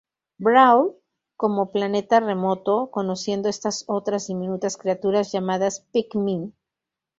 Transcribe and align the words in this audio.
Brawl, 0.39 0.95
como 1.37 1.71
"Planeta 1.71 2.19
Remoto", 2.19 2.89
conociendo 2.89 3.49
estas 3.49 3.83
otras 3.87 4.25
diminutas 4.25 4.75
criaturas 4.75 5.31
llamadas 5.31 5.81
Pikmin. 5.93 6.55